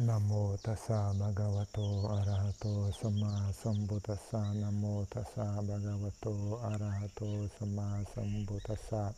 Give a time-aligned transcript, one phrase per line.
[0.00, 4.54] Namo tassa bhagavato arahato sama sambuddhassa.
[4.54, 9.12] Namo tassa bhagavato arahato sama sambuddhassa.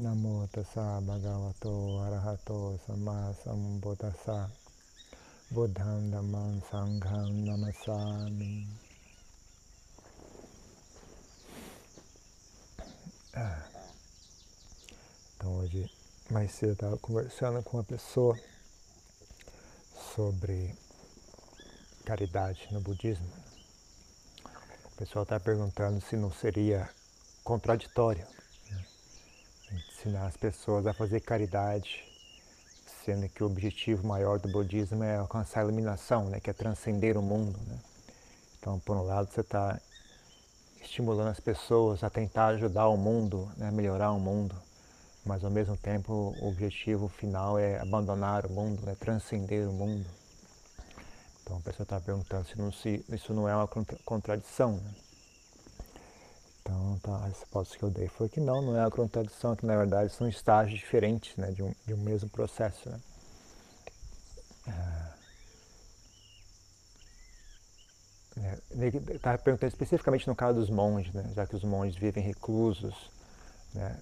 [0.00, 4.50] Namo tassa bhagavato arahato sama sambuddhassa.
[5.50, 8.68] Buddham dhammam sangham namasami
[15.34, 15.90] Então hoje
[16.30, 18.36] mais cedo eu estava conversando com uma pessoa
[20.18, 20.74] sobre
[22.04, 23.28] caridade no budismo.
[24.92, 26.88] O pessoal está perguntando se não seria
[27.44, 28.26] contraditório
[28.68, 28.84] né?
[29.88, 32.04] ensinar as pessoas a fazer caridade,
[33.04, 36.40] sendo que o objetivo maior do budismo é alcançar a iluminação, né?
[36.40, 37.56] que é transcender o mundo.
[37.68, 37.78] Né?
[38.58, 39.80] Então, por um lado, você está
[40.82, 43.70] estimulando as pessoas a tentar ajudar o mundo, né?
[43.70, 44.67] melhorar o mundo
[45.28, 50.06] mas ao mesmo tempo o objetivo final é abandonar o mundo, é transcender o mundo.
[51.42, 53.68] Então a pessoa está perguntando se, não, se, isso não é uma
[54.06, 54.78] contradição.
[54.78, 54.94] Né?
[56.62, 59.66] Então tá, a resposta que eu dei foi que não, não é uma contradição, que
[59.66, 62.88] na verdade são estágios diferentes né, de, um, de um mesmo processo.
[62.88, 63.00] Né?
[68.38, 72.24] É, ele estava perguntando especificamente no caso dos monges, né, já que os monges vivem
[72.24, 73.10] reclusos,
[73.74, 73.98] né,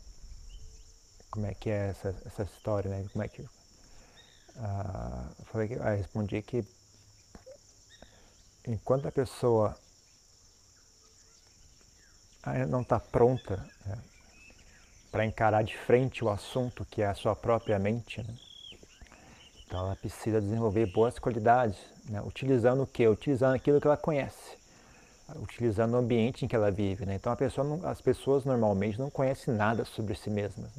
[1.31, 3.07] como é que é essa, essa história, né?
[3.13, 3.43] Como é que.
[3.43, 6.65] Uh, falei que, ah, respondi que
[8.67, 9.77] enquanto a pessoa
[12.69, 13.99] não está pronta né,
[15.11, 18.37] para encarar de frente o assunto que é a sua própria mente, né?
[19.67, 22.23] então ela precisa desenvolver boas qualidades, né?
[22.23, 23.07] utilizando o que?
[23.07, 24.57] Utilizando aquilo que ela conhece,
[25.37, 27.05] utilizando o ambiente em que ela vive.
[27.05, 27.17] Né?
[27.17, 30.71] Então pessoa não, as pessoas normalmente não conhecem nada sobre si mesmas.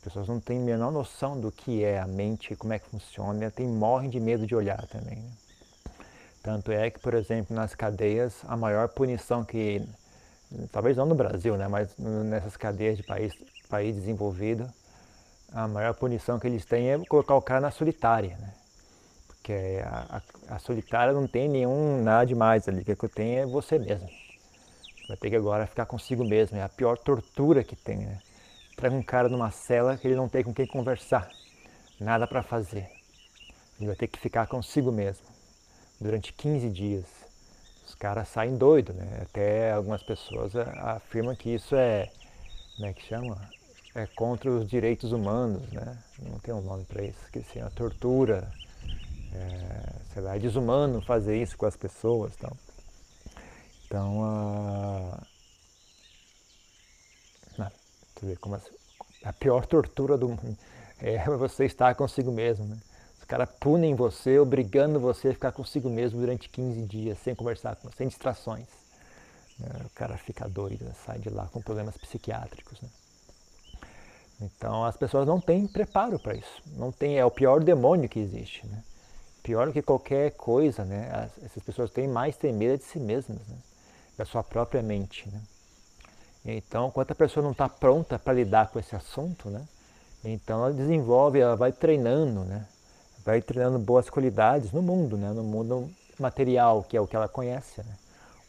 [0.00, 2.88] As pessoas não têm a menor noção do que é a mente, como é que
[2.88, 5.16] funciona, tem, morrem de medo de olhar também.
[5.16, 5.30] Né?
[6.42, 9.86] Tanto é que, por exemplo, nas cadeias, a maior punição que,
[10.72, 13.34] talvez não no Brasil, né, mas nessas cadeias de país,
[13.68, 14.66] país desenvolvido,
[15.52, 18.38] a maior punição que eles têm é colocar o cara na solitária.
[18.38, 18.54] Né?
[19.28, 23.44] Porque a, a, a solitária não tem nenhum nada demais ali, o que tem é
[23.44, 24.08] você mesmo.
[25.08, 27.98] Vai ter que agora ficar consigo mesmo, é a pior tortura que tem.
[27.98, 28.18] Né?
[28.80, 31.30] Traga um cara numa cela que ele não tem com quem conversar,
[32.00, 32.88] nada para fazer.
[33.78, 35.26] Ele vai ter que ficar consigo mesmo
[36.00, 37.04] durante 15 dias.
[37.86, 39.20] Os caras saem doidos, né?
[39.20, 42.08] Até algumas pessoas afirmam que isso é,
[42.76, 43.36] como é que chama?
[43.94, 45.98] É contra os direitos humanos, né?
[46.18, 48.50] Não tem um nome para isso, esqueci, a tortura.
[49.34, 52.32] É, sei lá, é desumano fazer isso com as pessoas.
[52.34, 52.56] Então,
[53.84, 55.29] então uh,
[58.20, 58.60] Você vê como
[59.24, 60.56] a pior tortura do mundo
[61.00, 62.66] é você estar consigo mesmo.
[62.66, 62.76] Né?
[63.18, 67.78] Os caras punem você, obrigando você a ficar consigo mesmo durante 15 dias, sem conversar
[67.96, 68.68] sem distrações.
[69.58, 69.68] Né?
[69.86, 70.92] O cara fica doido, né?
[71.06, 72.78] sai de lá com problemas psiquiátricos.
[72.82, 72.88] Né?
[74.42, 76.62] Então as pessoas não têm preparo para isso.
[76.76, 78.66] Não tem, é o pior demônio que existe.
[78.66, 78.82] Né?
[79.42, 81.10] Pior do que qualquer coisa, né?
[81.10, 83.56] As, essas pessoas têm mais medo de si mesmas, né?
[84.18, 85.26] da sua própria mente.
[85.30, 85.40] Né?
[86.44, 89.62] Então, enquanto a pessoa não está pronta para lidar com esse assunto, né?
[90.24, 92.66] Então ela desenvolve, ela vai treinando, né?
[93.24, 95.30] Vai treinando boas qualidades no mundo, né?
[95.30, 97.94] No mundo material, que é o que ela conhece, né?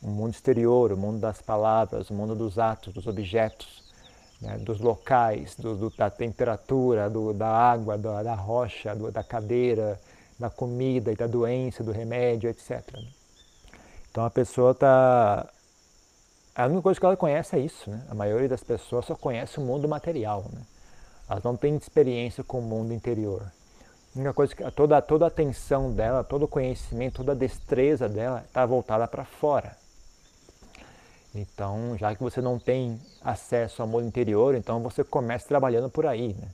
[0.02, 3.84] O mundo exterior, o mundo das palavras, o mundo dos atos, dos objetos,
[4.42, 4.58] né?
[4.58, 10.00] dos locais, do, do, da temperatura, do, da água, da, da rocha, da cadeira,
[10.40, 12.82] da comida e da doença, do remédio, etc.
[14.10, 15.48] Então a pessoa está
[16.54, 18.06] a única coisa que ela conhece é isso, né?
[18.10, 20.62] A maioria das pessoas só conhece o mundo material, né?
[21.30, 23.44] Elas não têm experiência com o mundo interior.
[24.14, 28.10] A única coisa que toda, toda a atenção dela, todo o conhecimento, toda a destreza
[28.10, 29.78] dela está voltada para fora.
[31.34, 36.06] Então, já que você não tem acesso ao mundo interior, então você começa trabalhando por
[36.06, 36.50] aí, né?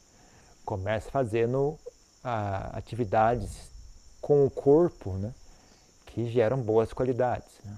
[0.64, 1.76] Começa fazendo
[2.24, 3.72] ah, atividades
[4.22, 5.34] com o corpo, né?
[6.06, 7.60] Que geram boas qualidades.
[7.66, 7.76] Né?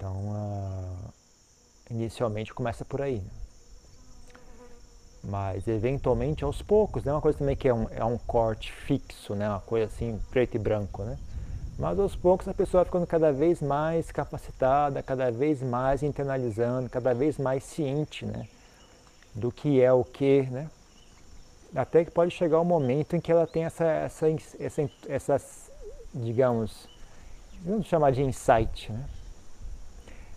[0.00, 1.12] Então, uh,
[1.90, 3.16] inicialmente começa por aí.
[3.18, 3.30] Né?
[5.22, 9.34] Mas eventualmente, aos poucos, é uma coisa também que é um, é um corte fixo,
[9.34, 9.48] né?
[9.48, 11.02] uma coisa assim, preto e branco.
[11.02, 11.18] Né?
[11.78, 16.88] Mas aos poucos a pessoa vai ficando cada vez mais capacitada, cada vez mais internalizando,
[16.88, 18.48] cada vez mais ciente né?
[19.34, 20.70] do que é o que, né?
[21.74, 24.26] Até que pode chegar o um momento em que ela tem essa, essa,
[25.08, 25.40] essa,
[26.12, 26.88] digamos,
[27.64, 29.04] vamos chamar de insight, né?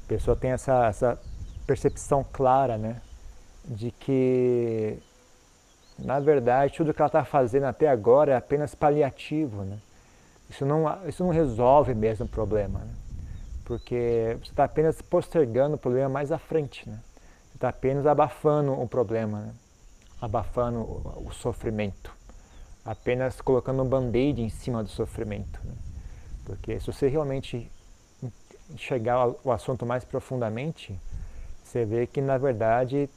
[0.06, 1.20] A pessoa tem essa, essa
[1.66, 3.02] percepção clara, né,
[3.66, 5.00] de que
[5.98, 9.64] na verdade, tudo que ela está fazendo até agora é apenas paliativo.
[9.64, 9.78] Né?
[10.50, 12.94] Isso, não, isso não resolve mesmo o problema, né?
[13.66, 16.90] porque você está apenas postergando o problema mais à frente.
[16.90, 17.00] Né?
[17.50, 19.54] Você está apenas abafando o problema, né?
[20.22, 22.12] abafando o, o sofrimento,
[22.84, 25.60] apenas colocando um band-aid em cima do sofrimento.
[25.64, 25.74] Né?
[26.46, 27.72] Porque se você realmente
[28.76, 31.00] chegar ao assunto mais profundamente,
[31.74, 33.10] você vê que na verdade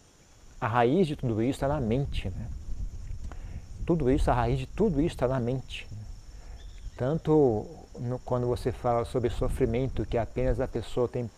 [0.58, 2.30] a raiz de tudo isso está na mente.
[2.30, 2.48] Né?
[3.84, 5.86] Tudo isso, a raiz de tudo isso está na mente.
[6.96, 7.66] Tanto
[8.00, 11.30] no, quando você fala sobre sofrimento, que apenas a pessoa tem,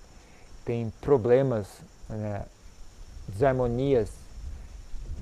[0.65, 2.45] tem problemas, né,
[3.27, 4.13] desarmonias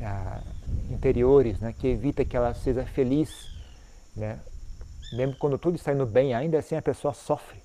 [0.02, 0.42] ah,
[0.90, 3.30] interiores, né, que evita que ela seja feliz.
[4.14, 4.38] Né?
[5.14, 7.58] Mesmo quando tudo está indo bem, ainda assim a pessoa sofre,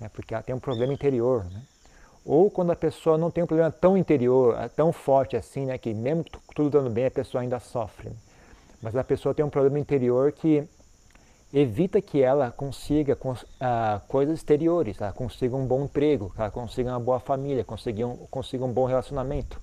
[0.00, 1.44] né, porque ela tem um problema interior.
[1.44, 1.62] Né?
[2.24, 5.94] Ou quando a pessoa não tem um problema tão interior, tão forte assim, né, que
[5.94, 6.24] mesmo
[6.54, 8.10] tudo dando bem, a pessoa ainda sofre.
[8.82, 10.66] Mas a pessoa tem um problema interior que
[11.52, 17.00] evita que ela consiga uh, coisas exteriores, ela consiga um bom emprego, ela consiga uma
[17.00, 19.60] boa família, consiga um, consiga um bom relacionamento.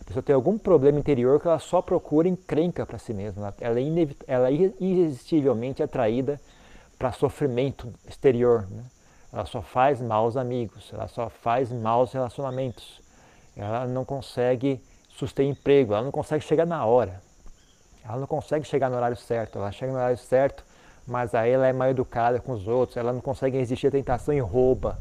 [0.00, 3.54] A pessoa tem algum problema interior que ela só procura encrenca para si mesma.
[3.60, 3.84] Ela é,
[4.26, 6.40] ela é irresistivelmente atraída
[6.98, 8.66] para sofrimento exterior.
[8.68, 8.82] Né?
[9.32, 13.00] Ela só faz maus amigos, ela só faz maus relacionamentos.
[13.56, 17.20] Ela não consegue suster emprego, ela não consegue chegar na hora.
[18.04, 19.58] Ela não consegue chegar no horário certo.
[19.58, 20.64] Ela chega no horário certo,
[21.06, 24.34] mas aí ela é mal educada com os outros, ela não consegue resistir à tentação
[24.34, 24.98] e rouba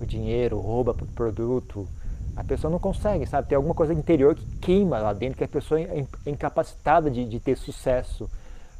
[0.00, 1.88] o dinheiro, rouba o produto.
[2.36, 3.48] A pessoa não consegue, sabe?
[3.48, 7.38] Tem alguma coisa interior que queima lá dentro, que a pessoa é incapacitada de, de
[7.38, 8.28] ter sucesso,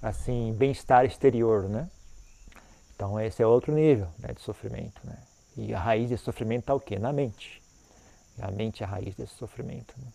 [0.02, 1.88] assim, bem-estar exterior, né?
[2.94, 5.17] Então esse é outro nível né, de sofrimento, né?
[5.56, 6.99] E a raiz desse sofrimento está o quê?
[6.99, 7.62] Na mente.
[8.41, 9.94] A mente é a raiz desse sofrimento.
[9.96, 10.06] Né?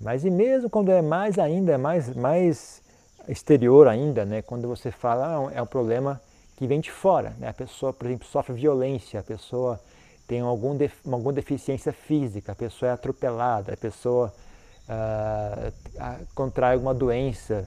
[0.00, 2.82] Mas e mesmo quando é mais ainda, é mais, mais
[3.26, 4.42] exterior ainda, né?
[4.42, 6.20] quando você fala, ah, é um problema
[6.56, 7.34] que vem de fora.
[7.38, 7.48] Né?
[7.48, 9.80] A pessoa, por exemplo, sofre violência, a pessoa
[10.26, 14.34] tem algum def, alguma deficiência física, a pessoa é atropelada, a pessoa
[14.86, 15.70] ah,
[16.34, 17.66] contrai alguma doença,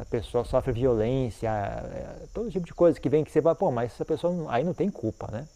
[0.00, 1.50] a pessoa sofre violência,
[2.32, 4.74] todo tipo de coisa que vem que você vai, pô, mas essa pessoa aí não
[4.74, 5.46] tem culpa, né?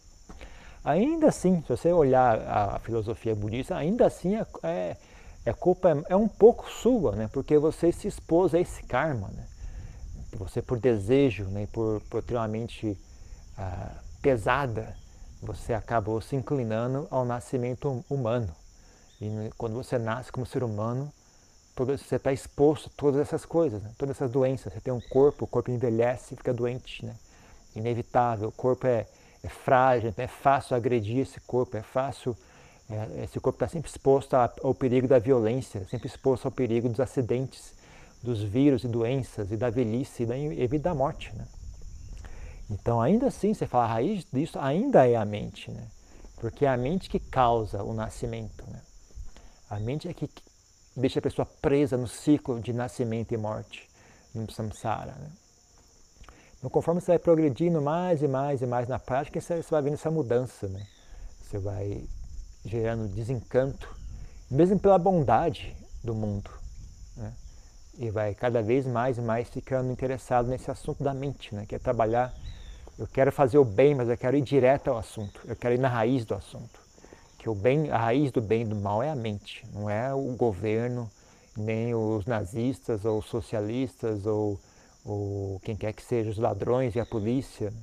[0.83, 4.97] Ainda assim, se você olhar a filosofia budista, ainda assim é, é
[5.45, 7.29] é culpa é, é, um pouco sua, né?
[7.31, 9.45] Porque você se expôs a esse karma, né?
[10.37, 11.67] Você por desejo, né?
[11.71, 12.97] Por, por ter uma mente
[13.57, 13.91] ah,
[14.21, 14.95] pesada,
[15.41, 18.49] você acabou se inclinando ao nascimento humano.
[19.21, 21.11] E quando você nasce como ser humano,
[21.75, 23.91] você está exposto a todas essas coisas, né?
[23.97, 24.71] todas essas doenças.
[24.71, 27.15] Você tem um corpo, o corpo envelhece e fica doente, né?
[27.75, 28.49] Inevitável.
[28.49, 29.07] O corpo é,
[29.43, 32.37] é frágil, é fácil agredir esse corpo, é fácil
[32.89, 36.99] é, esse corpo está sempre exposto ao perigo da violência, sempre exposto ao perigo dos
[36.99, 37.73] acidentes,
[38.21, 41.33] dos vírus e doenças, e da velhice e da, e da morte.
[41.35, 41.47] Né?
[42.69, 45.87] Então, ainda assim, você fala, a raiz disso ainda é a mente, né?
[46.37, 48.63] porque é a mente que causa o nascimento.
[48.69, 48.81] Né?
[49.69, 50.29] A mente é que
[50.95, 53.89] deixa a pessoa presa no ciclo de nascimento e morte,
[54.33, 55.13] no samsara.
[55.13, 55.31] Né?
[56.57, 59.95] Então, conforme você vai progredindo mais e mais e mais na prática, você vai vendo
[59.95, 60.67] essa mudança.
[60.67, 60.85] Né?
[61.41, 62.03] Você vai
[62.63, 63.93] gerando desencanto,
[64.49, 66.49] mesmo pela bondade do mundo.
[67.17, 67.33] Né?
[67.97, 71.65] E vai cada vez mais e mais ficando interessado nesse assunto da mente, né?
[71.65, 72.33] que é trabalhar.
[72.97, 75.79] Eu quero fazer o bem, mas eu quero ir direto ao assunto, eu quero ir
[75.79, 76.82] na raiz do assunto.
[77.43, 80.13] Que o bem, a raiz do bem e do mal é a mente, não é
[80.13, 81.11] o governo,
[81.57, 84.57] nem os nazistas ou os socialistas ou,
[85.03, 87.73] ou quem quer que seja, os ladrões e a polícia.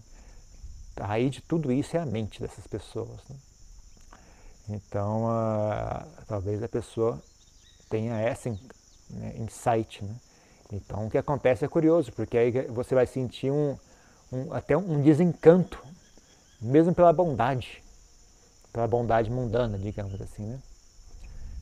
[0.96, 3.20] A raiz de tudo isso é a mente dessas pessoas.
[3.28, 3.36] Né?
[4.70, 5.26] Então,
[6.26, 7.22] talvez a pessoa
[7.90, 8.48] tenha essa
[9.10, 10.02] né, insight.
[10.02, 10.14] Né?
[10.72, 13.76] Então, o que acontece é curioso, porque aí você vai sentir um,
[14.32, 15.84] um, até um desencanto,
[16.62, 17.82] mesmo pela bondade,
[18.72, 20.44] pela bondade mundana, digamos assim.
[20.44, 20.58] Né?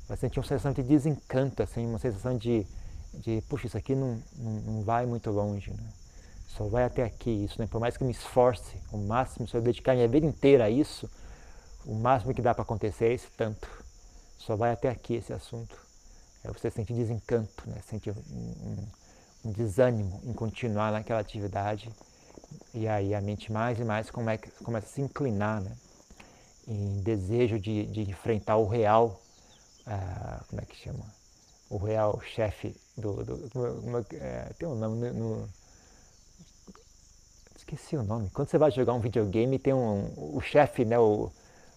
[0.08, 2.66] Vai sentir uma sensação de desencanto, assim, uma sensação de,
[3.14, 5.70] de puxa, isso aqui não, não, não vai muito longe.
[5.70, 5.88] Né?
[6.48, 7.66] Só vai até aqui isso, né?
[7.66, 10.70] por mais que eu me esforce o máximo, se eu dedicar minha vida inteira a
[10.70, 11.08] isso,
[11.84, 13.68] o máximo que dá para acontecer é esse tanto.
[14.38, 15.76] Só vai até aqui esse assunto.
[16.44, 17.76] Você sente desencanto, né?
[17.86, 18.86] sente um,
[19.44, 21.90] um, desânimo em continuar naquela atividade.
[22.72, 25.72] E aí a mente mais e mais começa a se inclinar né?
[26.68, 29.20] Em desejo de, de enfrentar o real,
[29.86, 31.04] ah, como é que chama?
[31.70, 33.24] O real chefe do.
[33.24, 35.48] do, do é, tem um nome no,
[37.56, 38.30] esqueci o nome.
[38.32, 40.98] Quando você vai jogar um videogame, tem um, o chefe, né?
[40.98, 41.30] O,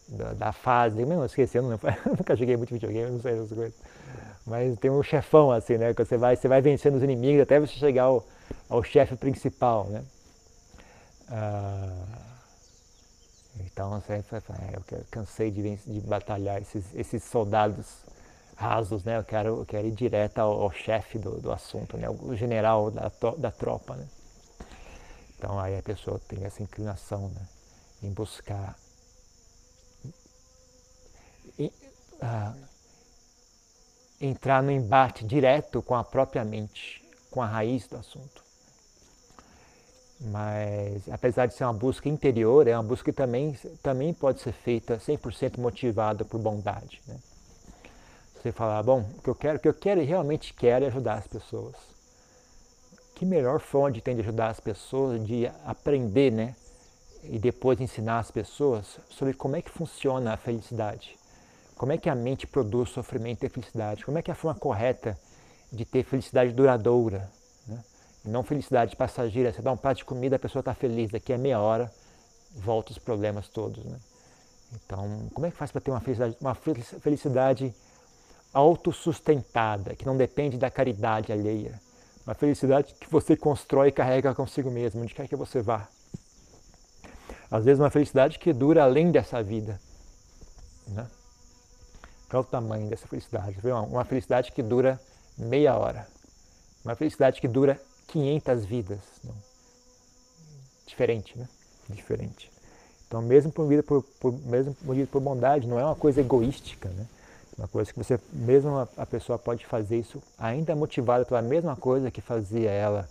[0.07, 1.71] da, da fase, não esqueci, eu, não,
[2.05, 3.73] eu nunca joguei muito videogame, não sei essas coisas.
[4.45, 5.93] Mas tem um chefão assim, né?
[5.93, 8.25] Que você vai, você vai vencendo os inimigos até você chegar ao,
[8.69, 10.03] ao chefe principal, né?
[11.29, 12.30] Ah,
[13.65, 18.03] então você fala, é, eu cansei de, de batalhar esses, esses soldados
[18.55, 19.17] rasos, né?
[19.17, 22.09] Eu quero, eu quero ir direto ao, ao chefe do, do assunto, né?
[22.09, 24.07] O general da, da tropa, né?
[25.37, 27.47] Então aí a pessoa tem essa inclinação, né?
[28.03, 28.75] Em buscar
[32.21, 32.53] ah,
[34.19, 38.50] entrar no embate direto com a própria mente, com a raiz do assunto.
[40.23, 44.51] Mas, apesar de ser uma busca interior, é uma busca que também, também pode ser
[44.51, 47.01] feita 100% motivada por bondade.
[47.07, 47.17] Né?
[48.35, 50.89] Você falar, bom, o que eu quero, o que eu quero e realmente quero é
[50.89, 51.75] ajudar as pessoas.
[53.15, 56.55] Que melhor forma de ter de ajudar as pessoas, de aprender, né?
[57.23, 61.15] E depois ensinar as pessoas sobre como é que funciona a felicidade.
[61.75, 64.05] Como é que a mente produz sofrimento e felicidade?
[64.05, 65.17] Como é que é a forma correta
[65.71, 67.29] de ter felicidade duradoura?
[68.23, 69.51] Não felicidade passageira.
[69.51, 71.11] Você dá um prato de comida, a pessoa está feliz.
[71.11, 71.91] Daqui a meia hora,
[72.55, 73.83] volta os problemas todos.
[73.83, 73.97] Né?
[74.73, 77.73] Então, como é que faz para ter uma felicidade, uma felicidade
[78.53, 81.81] autossustentada, que não depende da caridade alheia?
[82.25, 85.87] Uma felicidade que você constrói e carrega consigo mesmo, onde quer que você vá.
[87.49, 89.81] Às vezes, uma felicidade que dura além dessa vida.
[90.87, 91.07] Né?
[92.29, 93.57] Qual é o tamanho dessa felicidade?
[93.89, 95.01] Uma felicidade que dura
[95.37, 96.07] meia hora.
[96.85, 98.99] Uma felicidade que dura 500 vidas.
[99.23, 99.33] Não.
[100.85, 101.47] Diferente, né?
[101.89, 102.51] Diferente.
[103.07, 104.05] Então, mesmo por vida por,
[104.45, 107.05] mesmo movido por bondade, não é uma coisa egoística, né?
[107.57, 111.75] Uma coisa que você, mesmo a, a pessoa pode fazer isso ainda motivada pela mesma
[111.75, 113.09] coisa que fazia ela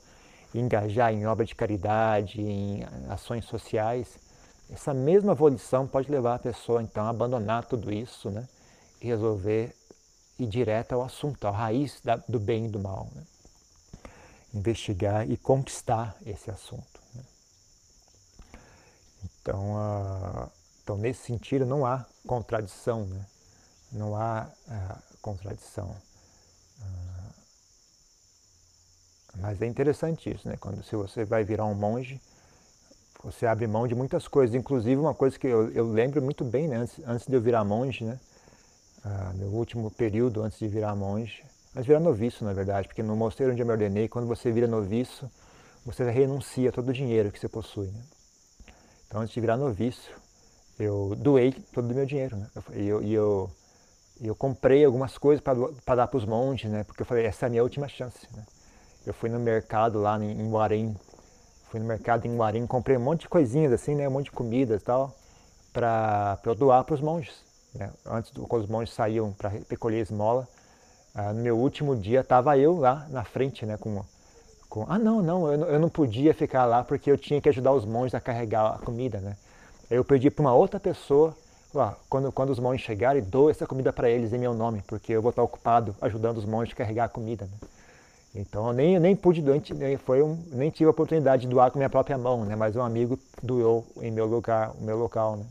[0.55, 4.19] engajar em obra de caridade, em ações sociais.
[4.71, 8.47] Essa mesma volição pode levar a pessoa então a abandonar tudo isso, né?
[9.01, 9.75] resolver
[10.39, 13.09] ir direto ao assunto, à raiz da, do bem e do mal.
[13.15, 13.23] Né?
[14.53, 17.01] Investigar e conquistar esse assunto.
[17.15, 17.23] Né?
[19.25, 20.51] Então, uh,
[20.83, 23.25] então, nesse sentido, não há contradição, né?
[23.93, 25.89] não há uh, contradição.
[26.79, 27.35] Uh,
[29.37, 30.57] mas é interessante isso, né?
[30.57, 32.21] quando se você vai virar um monge,
[33.23, 36.67] você abre mão de muitas coisas, inclusive uma coisa que eu, eu lembro muito bem,
[36.67, 36.79] né?
[36.79, 38.19] antes, antes de eu virar monge, né?
[39.05, 43.15] ah, meu último período antes de virar monge, de virar noviço, na verdade, porque no
[43.15, 45.31] mosteiro onde eu me ordenei, quando você vira noviço,
[45.85, 47.87] você renuncia a todo o dinheiro que você possui.
[47.87, 48.03] Né?
[49.07, 50.11] Então, antes de virar noviço,
[50.79, 52.37] eu doei todo o meu dinheiro.
[52.37, 52.49] Né?
[52.75, 53.51] E eu, eu, eu,
[54.23, 56.85] eu, comprei algumas coisas para dar para os monges, né?
[56.85, 58.27] porque eu falei, essa é a minha última chance.
[58.35, 58.45] Né?
[59.07, 60.97] Eu fui no mercado lá em, em Guarim,
[61.71, 64.09] fui no mercado em Guarim, comprei um monte de coisinhas assim, né?
[64.09, 65.15] um monte de comidas e tal,
[65.73, 67.45] para eu doar para os monges.
[67.75, 67.91] Né?
[68.05, 70.49] Antes, do, quando os monges saíam para recolher esmola,
[71.15, 74.03] ah, no meu último dia estava eu lá na frente, né, com,
[74.69, 77.73] com ah não, não eu, eu, não podia ficar lá porque eu tinha que ajudar
[77.73, 79.37] os monges a carregar a comida, né?
[79.91, 81.37] Eu pedi para uma outra pessoa,
[81.75, 85.13] lá, quando, quando os monges chegarem, dou essa comida para eles em meu nome, porque
[85.13, 87.69] eu vou estar ocupado ajudando os monges a carregar a comida, né?
[88.33, 91.79] Então eu nem, nem pude, nem, foi um, nem tive a oportunidade de doar com
[91.79, 92.55] minha própria mão, né?
[92.55, 95.45] Mas um amigo doou em meu lugar, o meu local, né?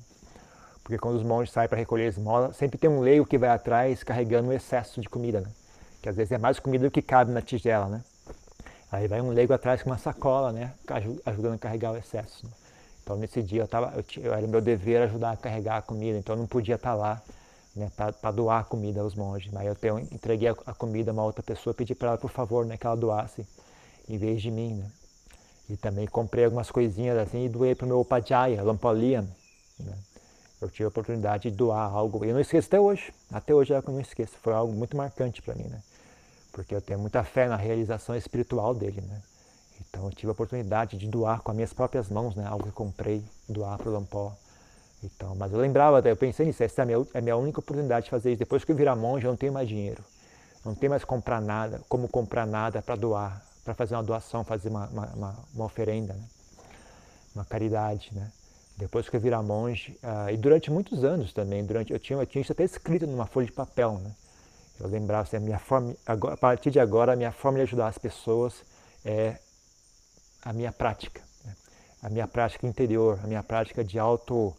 [0.90, 4.04] Porque quando os monges saem para recolher esmola, sempre tem um leigo que vai atrás
[4.04, 5.48] carregando um excesso de comida, né?
[6.02, 8.04] Que às vezes é mais comida do que cabe na tigela, né?
[8.92, 10.74] Aí vai um leigo atrás com uma sacola, né?
[11.28, 12.44] Ajudando a carregar o excesso.
[12.44, 12.52] Né?
[13.04, 16.18] Então nesse dia eu tava, eu, eu, era meu dever ajudar a carregar a comida,
[16.18, 17.22] então eu não podia estar tá lá
[17.76, 19.54] né, para doar comida aos monges.
[19.54, 22.66] Mas eu entreguei a, a, comida a uma outra pessoa, pedi para ela, por favor,
[22.66, 23.46] né, que ela doasse
[24.08, 24.74] em vez de mim.
[24.74, 24.92] Né?
[25.70, 29.28] E também comprei algumas coisinhas assim e doei para o meu Upajaya, Lampaliam.
[29.80, 29.94] Né?
[30.62, 32.24] Eu tive a oportunidade de doar algo.
[32.26, 33.14] Eu não esqueço até hoje.
[33.32, 34.34] Até hoje é que eu não esqueço.
[34.42, 35.82] Foi algo muito marcante para mim, né?
[36.52, 39.22] Porque eu tenho muita fé na realização espiritual dele, né?
[39.80, 42.46] Então eu tive a oportunidade de doar com as minhas próprias mãos, né?
[42.46, 44.36] Algo que eu comprei, doar para o Lampó.
[45.02, 47.60] Então, mas eu lembrava, eu pensei nisso, essa é a, minha, é a minha única
[47.60, 48.40] oportunidade de fazer isso.
[48.40, 50.04] Depois que eu virar monge, eu não tenho mais dinheiro.
[50.66, 54.68] Não tenho mais comprar nada, como comprar nada para doar, para fazer uma doação, fazer
[54.68, 56.24] uma, uma, uma, uma oferenda, né?
[57.34, 58.30] uma caridade, né?
[58.80, 62.26] Depois que eu virar monge, uh, e durante muitos anos também, durante, eu, tinha, eu
[62.26, 64.16] tinha isso até escrito numa folha de papel, né?
[64.80, 67.64] Eu lembrava assim, a minha forma, agora, a partir de agora, a minha forma de
[67.64, 68.64] ajudar as pessoas
[69.04, 69.36] é
[70.42, 71.54] a minha prática, né?
[72.02, 74.56] a minha prática interior, a minha prática de auto,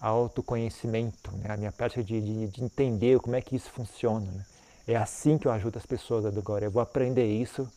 [0.00, 1.52] autoconhecimento, né?
[1.52, 4.30] a minha prática de, de, de, entender como é que isso funciona.
[4.30, 4.46] Né?
[4.86, 6.64] É assim que eu ajudo as pessoas agora.
[6.64, 7.68] Eu vou aprender isso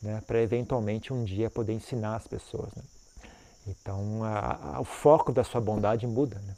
[0.00, 2.70] né, para eventualmente um dia poder ensinar as pessoas.
[3.66, 6.38] Então, a, a, o foco da sua bondade muda.
[6.38, 6.54] Né?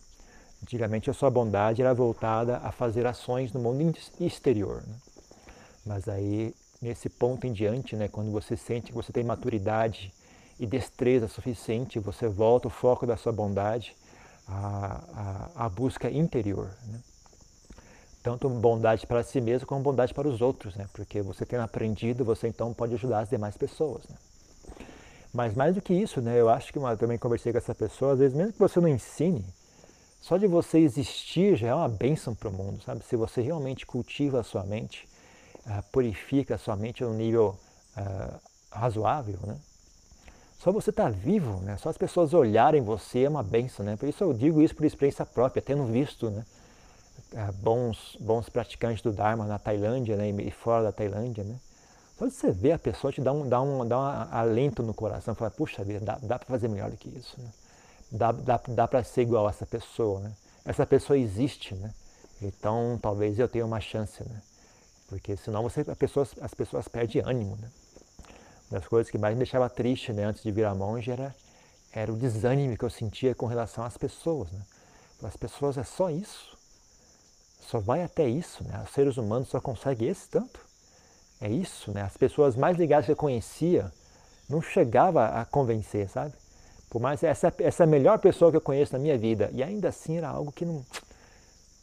[0.62, 4.82] Antigamente, a sua bondade era voltada a fazer ações no mundo exterior.
[4.86, 4.94] Né?
[5.86, 10.12] Mas aí, nesse ponto em diante, né, quando você sente que você tem maturidade
[10.60, 13.96] e destreza suficiente, você volta o foco da sua bondade
[14.46, 16.70] à, à, à busca interior.
[16.86, 17.00] Né?
[18.22, 20.86] Tanto bondade para si mesmo como bondade para os outros, né?
[20.92, 24.06] porque você tendo aprendido, você então pode ajudar as demais pessoas.
[24.08, 24.16] Né?
[25.32, 28.12] Mas mais do que isso, né, eu acho que eu também conversei com essa pessoa,
[28.12, 29.44] às vezes mesmo que você não ensine,
[30.20, 33.04] só de você existir já é uma bênção para o mundo, sabe?
[33.04, 35.08] Se você realmente cultiva a sua mente,
[35.66, 37.56] uh, purifica a sua mente a um nível
[37.96, 39.56] uh, razoável, né?
[40.58, 41.76] Só você estar tá vivo, né?
[41.76, 43.96] Só as pessoas olharem você é uma benção, né?
[43.96, 46.44] Por isso eu digo isso por experiência própria, tendo visto, né?
[47.32, 50.30] Uh, bons, bons praticantes do Dharma na Tailândia né?
[50.30, 51.56] e fora da Tailândia, né?
[52.18, 55.34] Só você ver a pessoa te dá um, dá um, dá um alento no coração,
[55.34, 57.50] fala, puxa vida, dá, dá para fazer melhor do que isso, né?
[58.10, 60.32] Dá, dá, dá para ser igual a essa pessoa, né?
[60.64, 61.94] Essa pessoa existe, né?
[62.42, 64.42] Então talvez eu tenha uma chance, né?
[65.08, 67.70] Porque senão você, pessoa, as pessoas perdem ânimo, né?
[68.70, 71.34] Uma das coisas que mais me deixava triste né, antes de virar monge era,
[71.90, 74.50] era o desânimo que eu sentia com relação às pessoas.
[74.52, 74.60] Né?
[75.22, 76.56] As pessoas é só isso.
[77.60, 78.62] Só vai até isso.
[78.64, 78.82] Né?
[78.84, 80.67] Os seres humanos só conseguem esse tanto.
[81.40, 81.92] É isso.
[81.92, 82.02] Né?
[82.02, 83.92] As pessoas mais ligadas que eu conhecia
[84.48, 86.32] não chegava a convencer, sabe?
[86.88, 89.50] Por mais essa, essa é a melhor pessoa que eu conheço na minha vida.
[89.52, 90.84] E ainda assim era algo que não,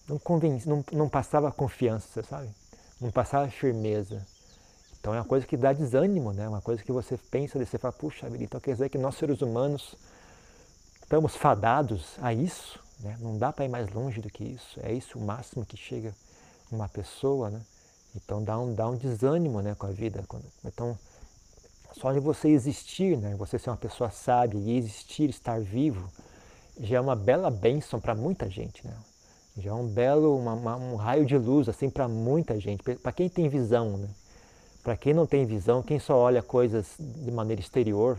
[0.10, 2.50] não, convence, não, não passava confiança, sabe?
[3.00, 4.26] Não passava firmeza.
[5.00, 6.48] Então é uma coisa que dá desânimo, né?
[6.48, 9.16] Uma coisa que você pensa e você fala, puxa vida, então quer dizer que nós
[9.16, 9.96] seres humanos
[11.04, 13.16] estamos fadados a isso, né?
[13.20, 14.80] Não dá para ir mais longe do que isso.
[14.82, 16.16] É isso o máximo que chega
[16.72, 17.62] uma pessoa, né?
[18.16, 20.24] Então dá um, dá um desânimo né, com a vida.
[20.64, 20.98] Então,
[21.94, 26.10] só de você existir, né, você ser uma pessoa sábia e existir, estar vivo,
[26.80, 28.86] já é uma bela bênção para muita gente.
[28.86, 28.94] Né?
[29.58, 33.12] Já é um belo, uma, uma, um raio de luz assim para muita gente, para
[33.12, 33.98] quem tem visão.
[33.98, 34.10] Né?
[34.84, 38.18] Para quem não tem visão, quem só olha coisas de maneira exterior,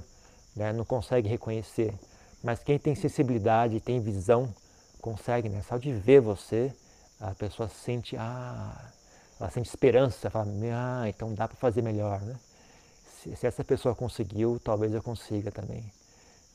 [0.54, 1.94] né, não consegue reconhecer.
[2.42, 4.52] Mas quem tem sensibilidade, tem visão,
[5.00, 5.62] consegue, né?
[5.62, 6.72] Só de ver você,
[7.20, 8.92] a pessoa sente, ah,
[9.38, 12.36] ela sente esperança, fala, ah, então dá para fazer melhor, né?
[13.22, 15.84] Se, se, essa pessoa conseguiu, talvez eu consiga também.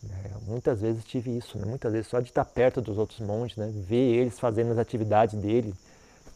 [0.09, 1.65] É, muitas vezes tive isso, né?
[1.65, 3.71] muitas vezes só de estar perto dos outros monges, né?
[3.71, 5.75] ver eles fazendo as atividades dele,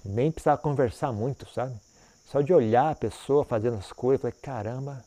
[0.03, 1.73] nem precisava conversar muito, sabe?
[2.25, 5.03] Só de olhar a pessoa fazendo as coisas, falei, caramba,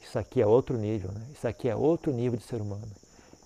[0.00, 1.26] isso aqui é outro nível, né?
[1.32, 2.88] Isso aqui é outro nível de ser humano.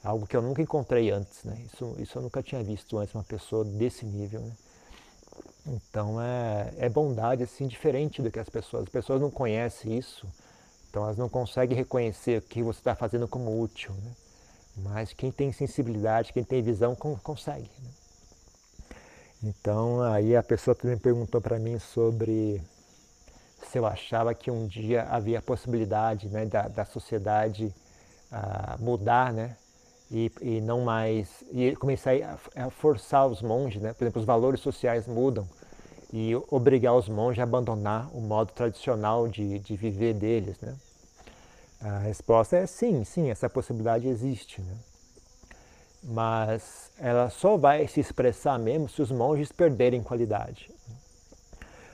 [0.05, 1.59] Algo que eu nunca encontrei antes, né?
[1.66, 4.53] Isso, isso eu nunca tinha visto antes, uma pessoa desse nível, né?
[5.66, 8.85] Então é, é bondade assim diferente do que as pessoas.
[8.85, 10.27] As pessoas não conhecem isso,
[10.90, 13.92] então elas não conseguem reconhecer o que você está fazendo como útil.
[13.94, 14.12] Né?
[14.77, 17.70] Mas quem tem sensibilidade, quem tem visão, consegue.
[17.81, 17.90] Né?
[19.44, 22.62] Então aí a pessoa também perguntou para mim sobre
[23.70, 27.72] se eu achava que um dia havia a possibilidade né, da, da sociedade
[28.31, 29.57] uh, mudar, né?
[30.12, 33.94] E, e, não mais e começar a, a, forçar os monges, né?
[33.94, 35.48] Por exemplo, os valores sociais mudam
[36.12, 40.77] e obrigar os monges a abandonar o modo tradicional de, de viver deles, né?
[41.81, 44.77] A resposta é sim, sim, essa possibilidade existe, né?
[46.05, 50.70] Mas ela só vai se expressar mesmo se os monges perderem qualidade.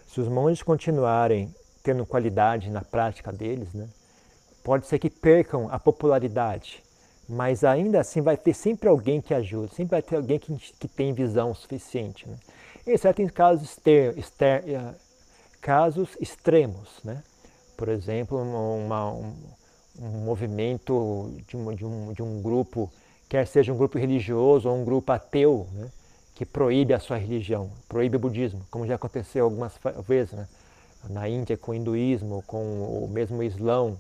[0.08, 3.88] Se os monges continuarem tendo qualidade na prática deles, né,
[4.64, 6.82] pode ser que percam a popularidade,
[7.28, 10.88] mas ainda assim vai ter sempre alguém que ajude, sempre vai ter alguém que, que
[10.88, 12.26] tem visão suficiente.
[12.26, 12.36] Né?
[13.18, 14.94] Em casos, eh,
[15.60, 17.22] casos extremos, né?
[17.76, 19.34] por exemplo, uma, um,
[20.00, 22.90] um, movimento de um, de, um, de um grupo,
[23.28, 25.90] quer seja um grupo religioso ou um grupo ateu, né?
[26.34, 30.48] que proíbe a sua religião, proíbe o budismo, como já aconteceu algumas vezes né?
[31.10, 32.62] na Índia com o hinduísmo, com
[33.04, 33.98] o mesmo islão,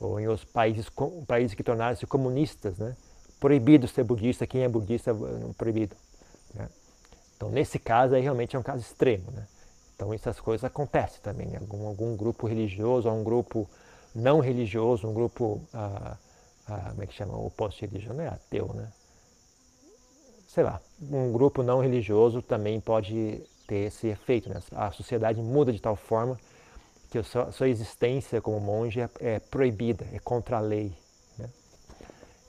[0.00, 0.90] ou em outros países,
[1.26, 2.96] países que tornaram-se comunistas, né?
[3.38, 5.12] proibido ser budista, quem é budista
[5.56, 5.96] proibido.
[6.54, 6.68] Né?
[7.36, 9.30] Então nesse caso aí realmente é um caso extremo.
[9.30, 9.46] Né?
[9.94, 11.58] Então essas coisas acontecem também, né?
[11.58, 13.68] algum, algum grupo religioso, um grupo
[14.14, 16.16] não religioso, um grupo, ah,
[16.68, 17.52] ah, como é que chama, o
[18.14, 18.90] não é ateu, né?
[20.56, 24.48] sei lá, um grupo não religioso também pode ter esse efeito.
[24.48, 24.60] Né?
[24.72, 26.38] A sociedade muda de tal forma
[27.22, 30.92] que a sua, existência como monge é, é, proibida, é contra a lei.
[31.38, 31.48] Né?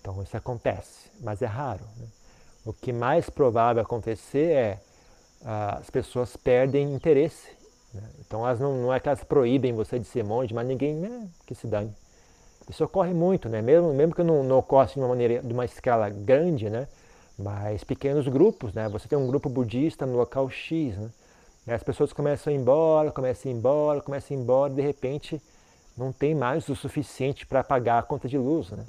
[0.02, 1.84] Então isso acontece, mas é raro.
[1.98, 2.06] Né?
[2.66, 4.80] O que mais provável acontecer é
[5.46, 7.50] ah, as pessoas perdem interesse.
[7.94, 8.04] Né?
[8.20, 11.30] Então elas não, não é que elas proíbem você de ser monge, mas ninguém né,
[11.46, 11.96] que se dane.
[12.70, 13.62] Isso ocorre muito, né?
[13.62, 16.88] mesmo, mesmo que não, não ocorra de uma maneira, de uma escala grande, né?
[17.38, 18.90] mas pequenos grupos, né?
[18.90, 21.10] Você tem um grupo budista no local X, né?
[21.68, 21.76] Né?
[21.76, 24.76] As pessoas começam a ir embora, começam a ir embora, começam a ir embora, e
[24.78, 25.42] de repente
[25.98, 28.72] não tem mais o suficiente para pagar a conta de luz.
[28.72, 28.86] Né?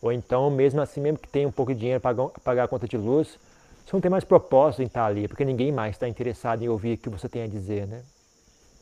[0.00, 2.88] Ou então, mesmo assim, mesmo que tenha um pouco de dinheiro para pagar a conta
[2.88, 3.38] de luz,
[3.84, 6.94] você não tem mais propósito em estar ali, porque ninguém mais está interessado em ouvir
[6.94, 7.86] o que você tem a dizer.
[7.86, 8.02] Né?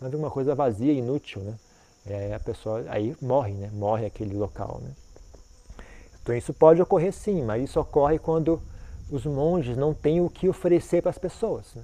[0.01, 1.43] Mas uma coisa vazia, inútil.
[1.43, 1.55] Né?
[2.07, 3.71] É, a pessoa aí morre, né?
[3.73, 4.81] morre aquele local.
[4.83, 4.91] Né?
[6.23, 8.63] Então isso pode ocorrer sim, mas isso ocorre quando
[9.11, 11.75] os monges não têm o que oferecer para as pessoas.
[11.75, 11.83] Né?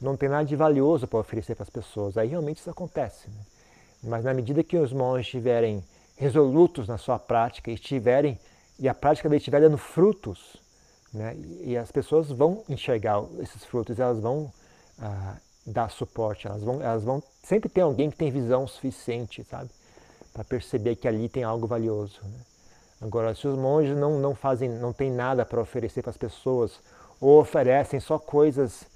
[0.00, 2.16] Não tem nada de valioso para oferecer para as pessoas.
[2.16, 3.28] Aí realmente isso acontece.
[3.28, 3.40] Né?
[4.02, 5.84] Mas na medida que os monges estiverem
[6.16, 8.38] resolutos na sua prática, estiverem
[8.78, 10.56] e a prática deles estiver dando frutos,
[11.12, 11.34] né?
[11.62, 14.52] e, as pessoas vão enxergar esses frutos, elas vão
[15.00, 19.70] ah, dar suporte, elas vão, elas vão sempre ter alguém que tem visão suficiente, sabe,
[20.32, 22.20] para perceber que ali tem algo valioso.
[22.22, 22.38] Né?
[23.00, 26.80] Agora, se os monges não, não fazem, não tem nada para oferecer para as pessoas,
[27.20, 28.86] ou oferecem só coisas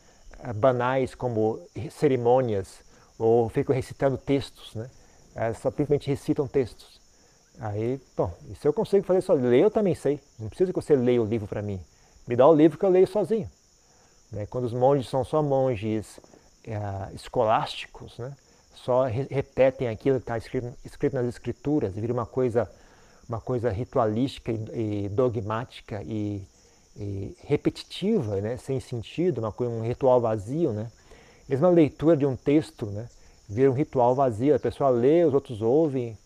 [0.54, 2.80] banais como cerimônias,
[3.18, 4.90] ou ficam recitando textos, né?
[5.54, 7.00] Só simplesmente recitam textos.
[7.60, 9.34] Aí, bom, isso eu consigo fazer só.
[9.34, 10.20] Ler eu também sei.
[10.38, 11.80] Não precisa que você leia o livro para mim.
[12.26, 13.50] Me dá o livro que eu leio sozinho.
[14.30, 14.46] Né?
[14.46, 16.18] Quando os monges são só monges
[16.66, 18.34] é, escolásticos, né?
[18.74, 22.68] só re repetem aquilo que está escrito, escrito, nas escrituras, vira uma coisa
[23.28, 26.42] uma coisa ritualística e, e dogmática e,
[27.44, 30.90] repetitiva, né, sem sentido, uma, um ritual vazio, né?
[31.48, 33.08] Mesmo a leitura de um texto, né,
[33.48, 34.54] vira um ritual vazio.
[34.54, 36.16] A pessoa lê, os outros ouvem.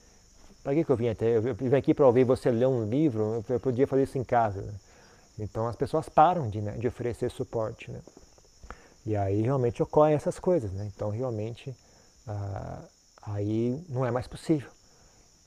[0.62, 1.36] Para que, que eu vim até?
[1.36, 3.44] Eu vim aqui para ouvir você ler um livro.
[3.48, 4.62] Eu podia fazer isso em casa.
[4.62, 4.74] Né?
[5.38, 8.00] Então as pessoas param de, né, de oferecer suporte, né?
[9.04, 10.90] E aí realmente ocorrem essas coisas, né?
[10.92, 11.74] Então realmente
[12.26, 12.82] ah,
[13.22, 14.68] aí não é mais possível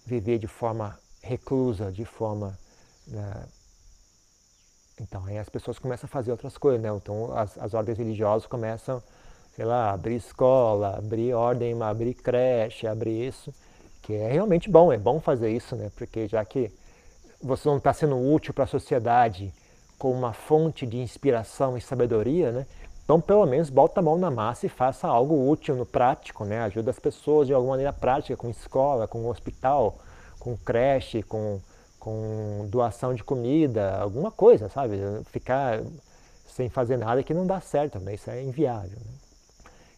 [0.06, 2.58] viver de forma reclusa, de forma.
[3.08, 3.48] Né?
[5.02, 6.90] Então, aí as pessoas começam a fazer outras coisas, né?
[6.90, 9.02] Então, as, as ordens religiosas começam,
[9.56, 13.54] sei lá, abrir escola, abrir ordem, abrir creche, abrir isso,
[14.02, 15.92] que é realmente bom, é bom fazer isso, né?
[15.96, 16.72] Porque já que
[17.42, 19.54] você não está sendo útil para a sociedade
[19.98, 22.66] como uma fonte de inspiração e sabedoria, né?
[23.04, 26.62] Então, pelo menos, bota a mão na massa e faça algo útil no prático, né?
[26.62, 29.98] Ajuda as pessoas de alguma maneira prática, com escola, com hospital,
[30.40, 31.60] com creche, com,
[32.00, 34.98] com doação de comida, alguma coisa, sabe?
[35.26, 35.82] Ficar
[36.60, 38.16] sem fazer nada que não dá certo, né?
[38.16, 38.98] isso é inviável.
[38.98, 39.14] Né?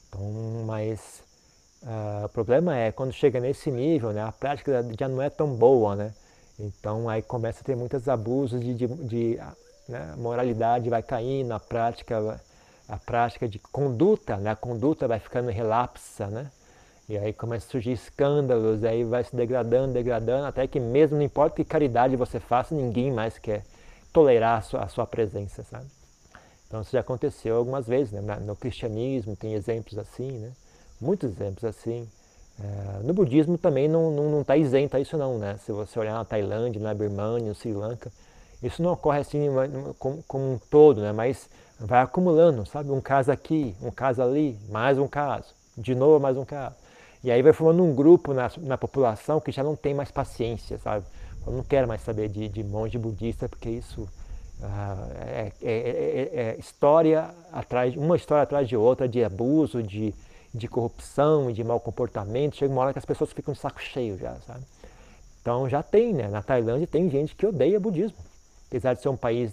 [0.07, 1.23] Então, mas
[1.83, 4.21] uh, o problema é quando chega nesse nível, né?
[4.21, 6.13] a prática já não é tão boa, né?
[6.59, 9.39] Então aí começa a ter muitos abusos de, de, de
[9.87, 10.13] né?
[10.17, 12.39] moralidade vai caindo, a prática,
[12.87, 14.51] a prática de conduta, né?
[14.51, 16.51] a conduta vai ficando relapsa, né?
[17.11, 21.25] E aí começa a surgir escândalos, aí vai se degradando, degradando, até que mesmo não
[21.25, 23.65] importa que caridade você faça, ninguém mais quer
[24.13, 25.87] tolerar a sua, a sua presença, sabe?
[26.65, 28.21] Então isso já aconteceu algumas vezes, né?
[28.45, 30.53] No cristianismo tem exemplos assim, né?
[31.01, 32.07] Muitos exemplos assim.
[32.57, 35.57] É, no budismo também não está não, não tá isento a isso não, né?
[35.65, 38.09] Se você olhar na Tailândia, na Birmania, no Sri Lanka,
[38.63, 39.47] isso não ocorre assim
[39.99, 41.11] como, como um todo, né?
[41.11, 42.89] Mas vai acumulando, sabe?
[42.89, 46.79] Um caso aqui, um caso ali, mais um caso, de novo mais um caso.
[47.23, 50.79] E aí vai formando um grupo na, na população que já não tem mais paciência,
[50.79, 51.05] sabe?
[51.45, 54.07] Eu não quero mais saber de, de monge budista, porque isso
[54.63, 60.13] ah, é, é, é, é, história atrás, uma história atrás de outra, de abuso, de,
[60.53, 62.55] de corrupção e de mau comportamento.
[62.55, 64.63] Chega uma hora que as pessoas ficam de saco cheio já, sabe?
[65.41, 66.27] Então já tem, né?
[66.27, 68.17] Na Tailândia tem gente que odeia budismo.
[68.67, 69.51] Apesar de ser um país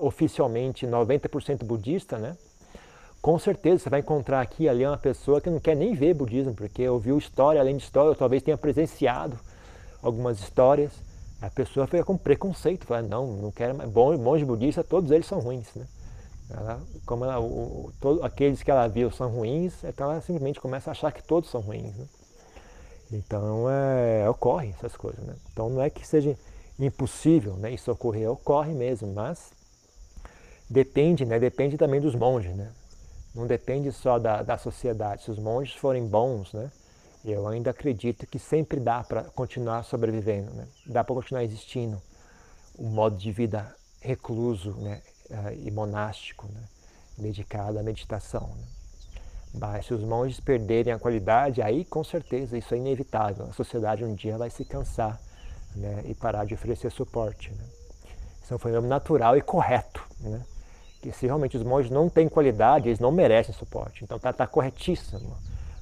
[0.00, 2.36] oficialmente 90% budista, né?
[3.22, 6.52] Com certeza você vai encontrar aqui ali uma pessoa que não quer nem ver budismo,
[6.52, 9.38] porque ouviu história além de história, ou talvez tenha presenciado
[10.02, 10.90] algumas histórias.
[11.40, 13.88] A pessoa fica com preconceito, fala, não, não quero mais.
[13.88, 15.68] Bom, monge budista, todos eles são ruins.
[15.74, 15.86] Né?
[16.50, 20.90] Ela, como ela, o, todo, aqueles que ela viu são ruins, então ela simplesmente começa
[20.90, 21.94] a achar que todos são ruins.
[21.96, 22.06] Né?
[23.12, 25.24] Então é, ocorre essas coisas.
[25.24, 25.34] Né?
[25.52, 26.36] Então não é que seja
[26.78, 29.52] impossível né, isso ocorrer, ocorre mesmo, mas
[30.68, 32.54] depende, né, depende também dos monges.
[32.56, 32.68] Né?
[33.34, 35.24] Não depende só da, da sociedade.
[35.24, 36.70] Se os monges forem bons, né,
[37.24, 40.66] eu ainda acredito que sempre dá para continuar sobrevivendo, né?
[40.86, 42.00] dá para continuar existindo
[42.78, 46.62] um modo de vida recluso né, eh, e monástico, né,
[47.16, 48.48] dedicado à meditação.
[48.48, 48.64] Né?
[49.54, 53.46] Mas se os monges perderem a qualidade, aí com certeza isso é inevitável.
[53.46, 55.20] A sociedade um dia vai se cansar
[55.76, 57.52] né, e parar de oferecer suporte.
[57.52, 57.64] Né?
[58.42, 60.04] Isso é um fenômeno natural e correto.
[60.20, 60.42] Né?
[61.02, 64.04] Que se realmente os monges não têm qualidade, eles não merecem suporte.
[64.04, 65.36] Então está tá corretíssimo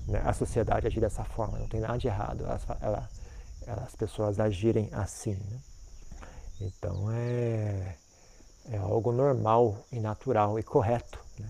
[0.08, 3.08] né, a sociedade agir dessa forma, não tem nada de errado elas, ela,
[3.84, 5.34] as pessoas agirem assim.
[5.34, 5.58] Né?
[6.62, 7.96] Então é,
[8.72, 11.18] é algo normal e natural e correto.
[11.38, 11.46] Né?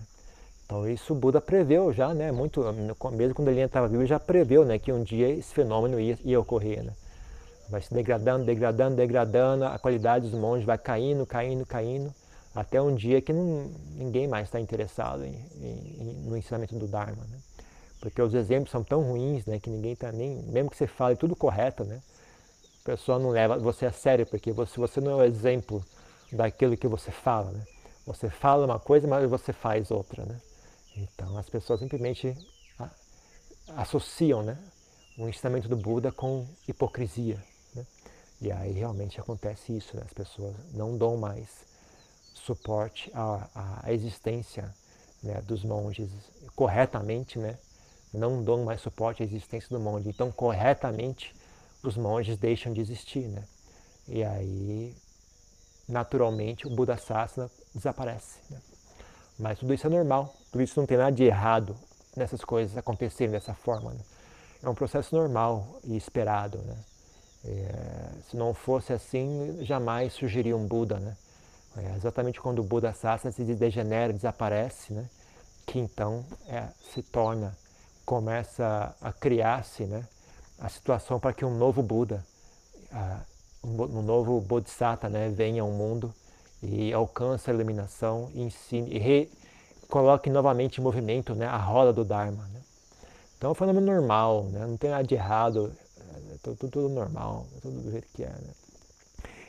[0.65, 2.31] Então isso Buda preveu já, né?
[2.31, 2.61] Muito,
[3.11, 4.79] mesmo quando ele estava vivo, já preveu, né?
[4.79, 6.93] Que um dia esse fenômeno ia, ia ocorrer, né?
[7.69, 12.13] Vai se degradando, degradando, degradando, a qualidade dos monges vai caindo, caindo, caindo,
[12.53, 17.23] até um dia que não, ninguém mais está interessado em, em, no ensinamento do Dharma,
[17.25, 17.39] né?
[17.99, 19.59] Porque os exemplos são tão ruins, né?
[19.59, 22.01] Que ninguém está nem, mesmo que você fale tudo correto, né?
[22.81, 25.85] A pessoa não leva você a sério, porque você, você não é o exemplo
[26.31, 27.63] daquilo que você fala, né?
[28.05, 30.41] Você fala uma coisa, mas você faz outra, né?
[30.97, 32.35] Então as pessoas simplesmente
[33.75, 34.57] associam né,
[35.17, 37.41] o ensinamento do Buda com hipocrisia.
[37.75, 37.85] Né?
[38.41, 40.03] E aí realmente acontece isso, né?
[40.05, 41.70] as pessoas não dão mais
[42.33, 44.73] suporte à, à existência
[45.21, 46.09] né, dos monges
[46.55, 47.57] corretamente, né?
[48.13, 50.09] não dão mais suporte à existência do monge.
[50.09, 51.33] Então, corretamente,
[51.83, 53.27] os monges deixam de existir.
[53.27, 53.43] Né?
[54.07, 54.95] E aí,
[55.87, 58.39] naturalmente, o Buda Sasana desaparece.
[58.49, 58.59] Né?
[59.39, 61.75] Mas tudo isso é normal, tudo isso não tem nada de errado
[62.15, 63.91] nessas coisas acontecerem dessa forma.
[63.91, 64.01] Né?
[64.61, 66.57] É um processo normal e esperado.
[66.59, 66.77] Né?
[67.45, 70.99] É, se não fosse assim, jamais surgiria um Buda.
[70.99, 71.15] Né?
[71.77, 75.09] É exatamente quando o Buda Sasana se degenera, desaparece, né?
[75.65, 77.55] que então é, se torna,
[78.05, 80.05] começa a criar-se né?
[80.59, 82.25] a situação para que um novo Buda,
[83.63, 85.29] um novo Bodhisattva né?
[85.29, 86.13] venha ao mundo
[86.61, 89.31] e alcança a iluminação e ensine e re,
[89.87, 92.43] coloque novamente em movimento né, a roda do Dharma.
[92.53, 92.61] Né?
[93.37, 94.65] Então é um fenômeno normal, né?
[94.65, 95.71] não tem nada de errado,
[96.33, 98.29] é tudo, tudo, tudo normal, é tudo do jeito que é.
[98.29, 98.53] Né?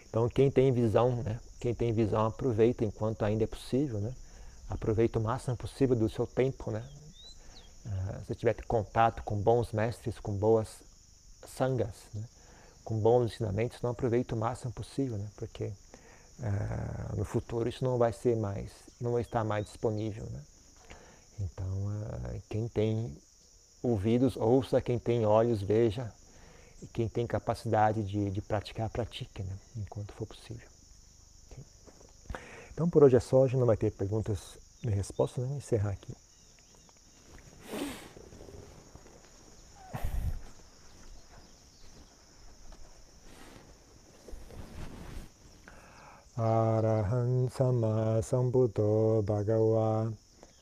[0.09, 1.41] Então quem tem visão, né?
[1.63, 4.13] Quem tem visão aproveita enquanto ainda é possível, né?
[4.69, 6.73] aproveita o máximo possível do seu tempo.
[6.73, 6.85] Né?
[7.87, 10.83] Uh, se tiver contato com bons mestres, com boas
[11.47, 12.25] sangas, né?
[12.83, 15.31] com bons ensinamentos, não aproveita o máximo possível, né?
[15.37, 15.67] porque
[16.41, 20.25] uh, no futuro isso não vai ser mais, não vai estar mais disponível.
[20.25, 20.43] Né?
[21.43, 23.17] Então, uh, quem tem
[23.81, 26.13] ouvidos, ouça, quem tem olhos, veja,
[26.83, 29.57] e quem tem capacidade de, de praticar, pratique, né?
[29.77, 30.72] enquanto for possível.
[32.73, 35.49] Então, por hoje é só, a gente não vai ter perguntas e respostas, né?
[35.49, 36.15] vou encerrar aqui.
[46.37, 50.13] Arahant sama sambuddho bhagava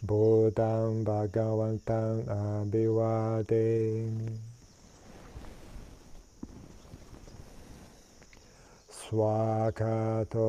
[0.03, 2.25] Buddham bhagavantam
[2.62, 4.50] abhivademi
[9.11, 10.49] स्वाकातो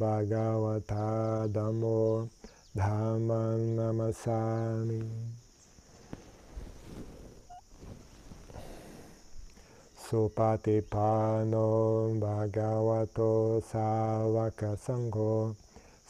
[0.00, 1.04] भगवता
[1.52, 2.00] दमो
[2.76, 4.98] धामं नमसामि
[10.04, 11.70] सुपतिपानो
[12.26, 13.32] भगवतो
[13.72, 15.32] सावकसङ्घो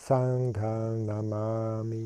[0.08, 2.04] सङ्घं नमामि